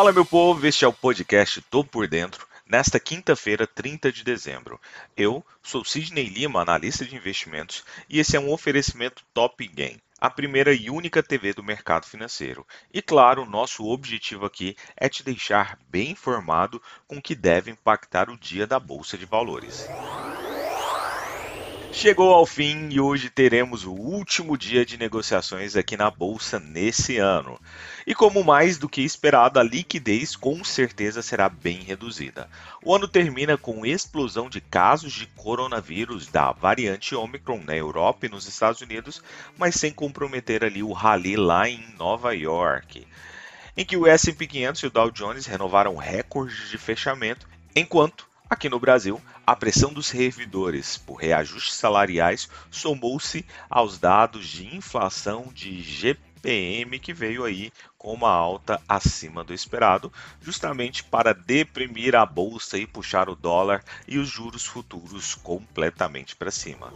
[0.00, 4.80] Fala, meu povo, este é o podcast Tô Por Dentro, nesta quinta-feira, 30 de dezembro.
[5.14, 10.30] Eu sou Sidney Lima, analista de investimentos, e esse é um oferecimento Top Game, a
[10.30, 12.66] primeira e única TV do mercado financeiro.
[12.90, 18.30] E claro, nosso objetivo aqui é te deixar bem informado com o que deve impactar
[18.30, 19.86] o dia da Bolsa de Valores.
[21.92, 27.18] Chegou ao fim e hoje teremos o último dia de negociações aqui na bolsa nesse
[27.18, 27.60] ano.
[28.06, 32.48] E como mais do que esperado, a liquidez com certeza será bem reduzida.
[32.84, 38.28] O ano termina com explosão de casos de coronavírus da variante Omicron na Europa e
[38.28, 39.22] nos Estados Unidos,
[39.58, 43.06] mas sem comprometer ali o rally lá em Nova York
[43.76, 48.68] em que o S&P 500 e o Dow Jones renovaram recordes de fechamento, enquanto Aqui
[48.68, 55.80] no Brasil, a pressão dos servidores por reajustes salariais somou-se aos dados de inflação de
[55.80, 62.76] GPM que veio aí com uma alta acima do esperado, justamente para deprimir a bolsa
[62.76, 66.92] e puxar o dólar e os juros futuros completamente para cima.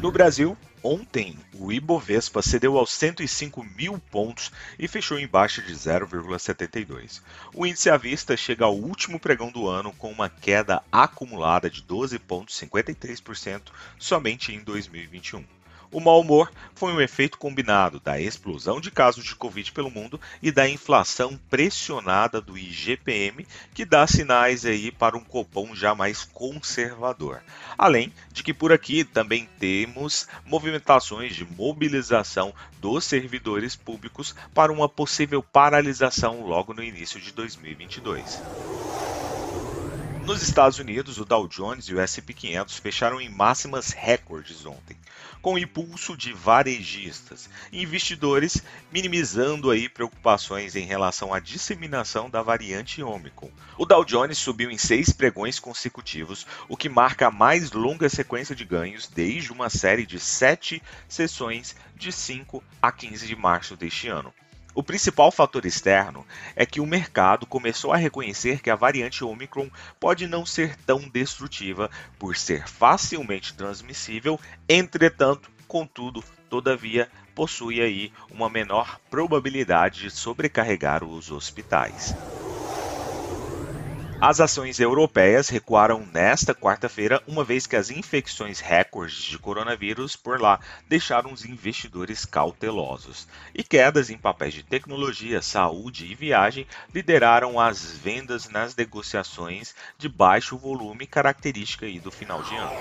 [0.00, 0.56] No Brasil,
[0.88, 7.20] Ontem, o Ibovespa cedeu aos 105 mil pontos e fechou em baixa de 0,72.
[7.52, 11.82] O índice à vista chega ao último pregão do ano com uma queda acumulada de
[11.82, 13.62] 12,53%
[13.98, 15.55] somente em 2021.
[15.90, 20.20] O mau humor foi um efeito combinado da explosão de casos de Covid pelo mundo
[20.42, 26.24] e da inflação pressionada do IGPM, que dá sinais aí para um Copom já mais
[26.24, 27.42] conservador.
[27.78, 34.88] Além de que por aqui também temos movimentações de mobilização dos servidores públicos para uma
[34.88, 38.75] possível paralisação logo no início de 2022.
[40.26, 44.96] Nos Estados Unidos, o Dow Jones e o S&P 500 fecharam em máximas recordes ontem,
[45.40, 48.60] com impulso de varejistas e investidores
[48.90, 53.52] minimizando aí preocupações em relação à disseminação da variante Omicron.
[53.78, 58.56] O Dow Jones subiu em seis pregões consecutivos, o que marca a mais longa sequência
[58.56, 64.08] de ganhos desde uma série de sete sessões de 5 a 15 de março deste
[64.08, 64.34] ano.
[64.76, 66.22] O principal fator externo
[66.54, 71.08] é que o mercado começou a reconhecer que a variante Omicron pode não ser tão
[71.08, 74.38] destrutiva por ser facilmente transmissível,
[74.68, 82.14] entretanto, contudo, todavia, possui aí uma menor probabilidade de sobrecarregar os hospitais.
[84.18, 90.40] As ações europeias recuaram nesta quarta-feira, uma vez que as infecções recordes de coronavírus por
[90.40, 93.28] lá deixaram os investidores cautelosos.
[93.54, 100.08] E quedas em papéis de tecnologia, saúde e viagem lideraram as vendas nas negociações de
[100.08, 102.72] baixo volume, característica do final de ano.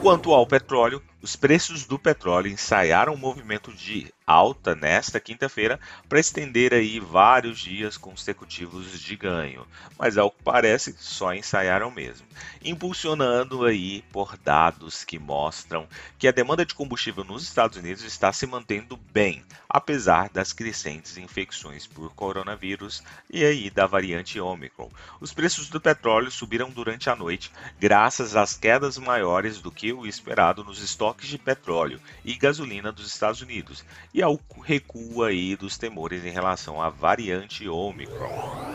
[0.00, 6.20] Quanto ao petróleo, os preços do petróleo ensaiaram um movimento de alta nesta quinta-feira para
[6.20, 9.66] estender aí vários dias consecutivos de ganho,
[9.98, 12.26] mas ao que parece só ensaiaram mesmo,
[12.62, 18.32] impulsionando aí por dados que mostram que a demanda de combustível nos Estados Unidos está
[18.32, 24.90] se mantendo bem, apesar das crescentes infecções por coronavírus e aí da variante Omicron.
[25.20, 27.50] Os preços do petróleo subiram durante a noite
[27.80, 33.06] graças às quedas maiores do que o esperado nos estoques de petróleo e gasolina dos
[33.06, 38.68] Estados Unidos e ao recuo aí dos temores em relação à variante Omicron.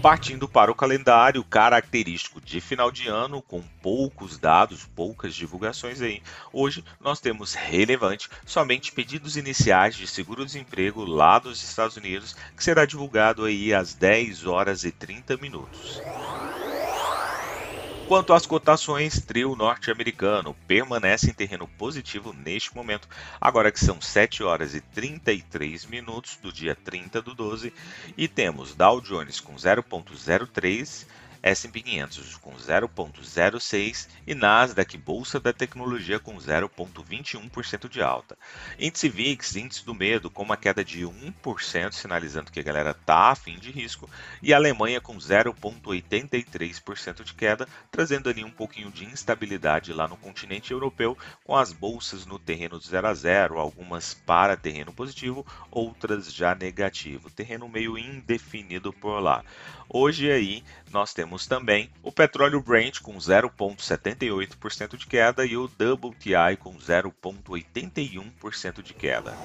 [0.00, 6.22] Partindo para o calendário característico de final de ano, com poucos dados, poucas divulgações aí,
[6.50, 12.86] hoje nós temos relevante somente pedidos iniciais de seguro-desemprego lá dos Estados Unidos, que será
[12.86, 16.00] divulgado aí às 10 horas e 30 minutos.
[18.10, 23.06] Quanto às cotações, trio norte-americano permanece em terreno positivo neste momento,
[23.40, 27.72] agora que são 7 horas e 33 minutos do dia 30 do 12,
[28.16, 31.06] e temos Dow Jones com 0,03
[31.42, 38.36] S&P 500 com 0,06 e Nasdaq Bolsa da Tecnologia com 0,21% de alta.
[38.78, 43.30] Índice VIX, índice do medo, com uma queda de 1%, sinalizando que a galera tá
[43.30, 44.08] a fim de risco,
[44.42, 50.72] e Alemanha com 0,83% de queda, trazendo ali um pouquinho de instabilidade lá no continente
[50.72, 56.32] europeu, com as bolsas no terreno de 0 a 0, algumas para terreno positivo, outras
[56.32, 59.44] já negativo, terreno meio indefinido por lá.
[59.88, 60.62] Hoje aí
[60.92, 68.82] nós temos também o petróleo Brent com 0,78% de queda e o WTI com 0,81%
[68.82, 69.38] de queda.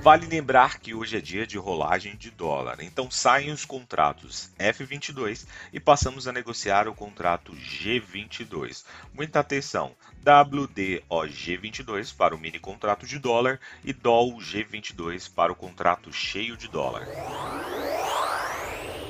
[0.00, 5.44] Vale lembrar que hoje é dia de rolagem de dólar, então saem os contratos F22
[5.72, 8.84] e passamos a negociar o contrato G22.
[9.12, 16.12] Muita atenção, WDOG22 para o mini contrato de dólar e DOL G22 para o contrato
[16.12, 17.04] cheio de dólar.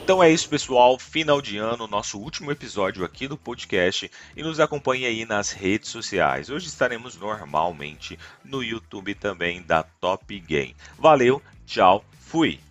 [0.06, 0.96] Então é isso, pessoal.
[1.00, 4.08] Final de ano, nosso último episódio aqui do podcast.
[4.36, 6.48] E nos acompanhe aí nas redes sociais.
[6.48, 10.76] Hoje estaremos normalmente no YouTube também da Top Game.
[10.96, 12.65] Valeu, tchau, fui!